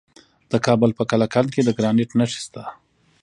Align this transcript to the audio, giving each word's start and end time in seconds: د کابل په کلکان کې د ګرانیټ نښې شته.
د 0.51 0.53
کابل 0.65 0.91
په 0.97 1.03
کلکان 1.11 1.45
کې 1.53 1.61
د 1.63 1.69
ګرانیټ 1.77 2.09
نښې 2.19 2.39
شته. 2.45 2.63